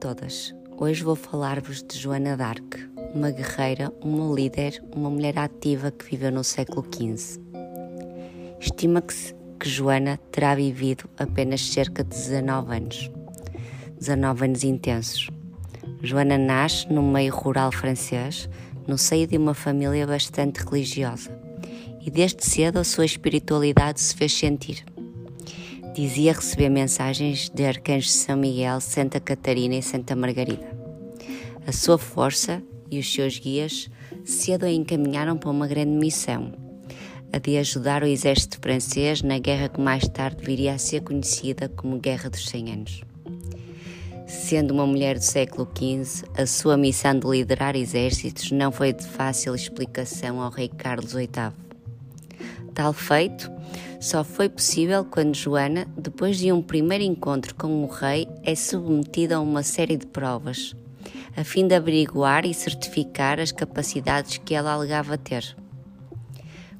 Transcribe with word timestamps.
todas! 0.00 0.52
Hoje 0.76 1.04
vou 1.04 1.14
falar-vos 1.14 1.84
de 1.84 1.96
Joana 1.96 2.36
d'Arc, 2.36 2.90
uma 3.14 3.30
guerreira, 3.30 3.92
uma 4.02 4.34
líder, 4.34 4.82
uma 4.92 5.08
mulher 5.08 5.38
ativa 5.38 5.92
que 5.92 6.04
viveu 6.04 6.32
no 6.32 6.42
século 6.42 6.84
XV. 6.84 7.40
Estima-se 8.58 9.34
que 9.58 9.68
Joana 9.68 10.18
terá 10.32 10.56
vivido 10.56 11.08
apenas 11.16 11.60
cerca 11.60 12.02
de 12.02 12.10
19 12.10 12.76
anos. 12.76 13.10
19 14.00 14.46
anos 14.46 14.64
intensos. 14.64 15.30
Joana 16.02 16.36
nasce 16.36 16.92
no 16.92 17.02
meio 17.02 17.32
rural 17.32 17.70
francês, 17.70 18.50
no 18.86 18.98
seio 18.98 19.28
de 19.28 19.36
uma 19.36 19.54
família 19.54 20.06
bastante 20.08 20.58
religiosa, 20.58 21.30
e 22.04 22.10
desde 22.10 22.44
cedo 22.44 22.80
a 22.80 22.84
sua 22.84 23.04
espiritualidade 23.04 24.00
se 24.00 24.14
fez 24.16 24.32
sentir 24.32 24.84
dizia 25.98 26.32
receber 26.32 26.68
mensagens 26.68 27.50
de 27.52 27.64
arcanjos 27.64 28.12
São 28.12 28.36
Miguel, 28.36 28.80
Santa 28.80 29.18
Catarina 29.18 29.74
e 29.74 29.82
Santa 29.82 30.14
Margarida. 30.14 30.78
A 31.66 31.72
sua 31.72 31.98
força 31.98 32.62
e 32.88 33.00
os 33.00 33.12
seus 33.12 33.36
guias 33.36 33.90
cedo 34.24 34.64
a 34.64 34.70
encaminharam 34.70 35.36
para 35.36 35.50
uma 35.50 35.66
grande 35.66 35.90
missão, 35.90 36.52
a 37.32 37.38
de 37.38 37.58
ajudar 37.58 38.04
o 38.04 38.06
exército 38.06 38.60
francês 38.62 39.22
na 39.22 39.40
guerra 39.40 39.68
que 39.68 39.80
mais 39.80 40.06
tarde 40.06 40.44
viria 40.44 40.74
a 40.74 40.78
ser 40.78 41.00
conhecida 41.00 41.68
como 41.68 41.98
Guerra 41.98 42.30
dos 42.30 42.48
Cem 42.48 42.72
Anos. 42.72 43.02
Sendo 44.28 44.72
uma 44.72 44.86
mulher 44.86 45.18
do 45.18 45.24
século 45.24 45.68
XV, 45.76 46.28
a 46.36 46.46
sua 46.46 46.76
missão 46.76 47.18
de 47.18 47.26
liderar 47.26 47.74
exércitos 47.74 48.52
não 48.52 48.70
foi 48.70 48.92
de 48.92 49.04
fácil 49.04 49.52
explicação 49.52 50.40
ao 50.40 50.50
rei 50.50 50.68
Carlos 50.68 51.14
VIII. 51.14 51.52
Tal 52.72 52.92
feito 52.92 53.57
só 54.00 54.22
foi 54.22 54.48
possível 54.48 55.04
quando 55.04 55.34
Joana, 55.34 55.86
depois 55.96 56.38
de 56.38 56.52
um 56.52 56.62
primeiro 56.62 57.02
encontro 57.02 57.54
com 57.54 57.82
o 57.82 57.88
rei, 57.88 58.28
é 58.44 58.54
submetida 58.54 59.36
a 59.36 59.40
uma 59.40 59.64
série 59.64 59.96
de 59.96 60.06
provas, 60.06 60.76
a 61.36 61.42
fim 61.42 61.66
de 61.66 61.74
averiguar 61.74 62.46
e 62.46 62.54
certificar 62.54 63.40
as 63.40 63.50
capacidades 63.50 64.38
que 64.38 64.54
ela 64.54 64.72
alegava 64.72 65.18
ter. 65.18 65.56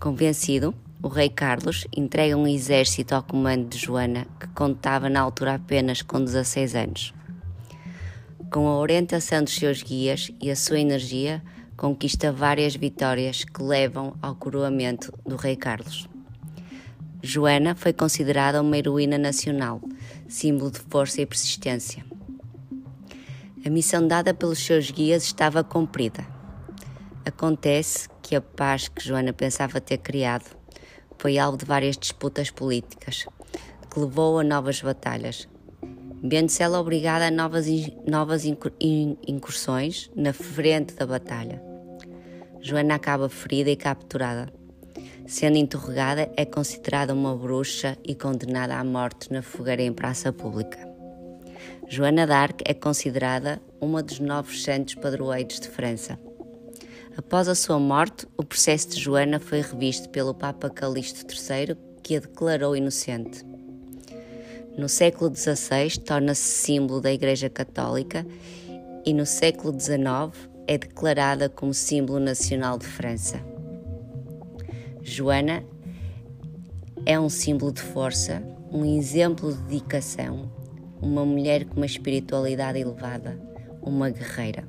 Convencido, 0.00 0.74
o 1.02 1.08
rei 1.08 1.28
Carlos 1.28 1.86
entrega 1.94 2.36
um 2.36 2.46
exército 2.46 3.14
ao 3.14 3.22
comando 3.22 3.68
de 3.68 3.76
Joana, 3.76 4.26
que 4.40 4.46
contava 4.48 5.10
na 5.10 5.20
altura 5.20 5.56
apenas 5.56 6.00
com 6.00 6.24
16 6.24 6.74
anos. 6.74 7.14
Com 8.50 8.66
a 8.68 8.78
orientação 8.78 9.44
dos 9.44 9.54
seus 9.54 9.82
guias 9.82 10.30
e 10.40 10.50
a 10.50 10.56
sua 10.56 10.80
energia, 10.80 11.42
conquista 11.76 12.32
várias 12.32 12.74
vitórias 12.74 13.44
que 13.44 13.62
levam 13.62 14.14
ao 14.22 14.34
coroamento 14.34 15.12
do 15.26 15.36
rei 15.36 15.56
Carlos. 15.56 16.11
Joana 17.24 17.76
foi 17.76 17.92
considerada 17.92 18.60
uma 18.60 18.76
heroína 18.76 19.16
nacional, 19.16 19.80
símbolo 20.28 20.72
de 20.72 20.80
força 20.80 21.20
e 21.20 21.26
persistência. 21.26 22.04
A 23.64 23.70
missão 23.70 24.08
dada 24.08 24.34
pelos 24.34 24.58
seus 24.58 24.90
guias 24.90 25.22
estava 25.22 25.62
cumprida. 25.62 26.26
Acontece 27.24 28.08
que 28.20 28.34
a 28.34 28.40
paz 28.40 28.88
que 28.88 29.04
Joana 29.04 29.32
pensava 29.32 29.80
ter 29.80 29.98
criado 29.98 30.46
foi 31.16 31.38
alvo 31.38 31.56
de 31.56 31.64
várias 31.64 31.96
disputas 31.96 32.50
políticas, 32.50 33.24
que 33.88 34.00
levou 34.00 34.40
a 34.40 34.42
novas 34.42 34.82
batalhas, 34.82 35.48
vendo-se 36.24 36.60
ela 36.60 36.80
obrigada 36.80 37.28
a 37.28 37.30
novas, 37.30 37.66
novas 38.04 38.44
incursões 38.44 40.10
na 40.16 40.32
frente 40.32 40.94
da 40.94 41.06
batalha. 41.06 41.62
Joana 42.60 42.96
acaba 42.96 43.28
ferida 43.28 43.70
e 43.70 43.76
capturada 43.76 44.52
Sendo 45.26 45.56
interrogada, 45.56 46.30
é 46.36 46.44
considerada 46.44 47.14
uma 47.14 47.36
bruxa 47.36 47.96
e 48.04 48.14
condenada 48.14 48.76
à 48.76 48.84
morte 48.84 49.32
na 49.32 49.42
fogueira 49.42 49.82
em 49.82 49.92
praça 49.92 50.32
pública. 50.32 50.78
Joana 51.88 52.26
d'Arc 52.26 52.62
é 52.64 52.74
considerada 52.74 53.60
uma 53.80 54.02
dos 54.02 54.18
novos 54.18 54.62
santos 54.62 54.94
padroeiros 54.94 55.60
de 55.60 55.68
França. 55.68 56.18
Após 57.16 57.48
a 57.48 57.54
sua 57.54 57.78
morte, 57.78 58.26
o 58.36 58.44
processo 58.44 58.90
de 58.90 59.00
Joana 59.00 59.38
foi 59.38 59.60
revisto 59.60 60.08
pelo 60.08 60.34
Papa 60.34 60.70
Calixto 60.70 61.26
III, 61.30 61.76
que 62.02 62.16
a 62.16 62.20
declarou 62.20 62.74
inocente. 62.74 63.44
No 64.76 64.88
século 64.88 65.30
XVI, 65.34 65.98
torna-se 65.98 66.42
símbolo 66.42 67.00
da 67.00 67.12
Igreja 67.12 67.50
Católica 67.50 68.26
e 69.04 69.12
no 69.12 69.26
século 69.26 69.78
XIX 69.78 70.48
é 70.66 70.78
declarada 70.78 71.48
como 71.48 71.74
símbolo 71.74 72.18
nacional 72.18 72.78
de 72.78 72.86
França. 72.86 73.52
Joana 75.02 75.64
é 77.04 77.18
um 77.18 77.28
símbolo 77.28 77.72
de 77.72 77.82
força, 77.82 78.42
um 78.70 78.84
exemplo 78.84 79.52
de 79.52 79.62
dedicação, 79.62 80.50
uma 81.00 81.24
mulher 81.24 81.64
com 81.64 81.76
uma 81.76 81.86
espiritualidade 81.86 82.78
elevada, 82.78 83.36
uma 83.82 84.08
guerreira. 84.08 84.64